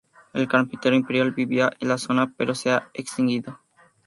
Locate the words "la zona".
1.89-2.33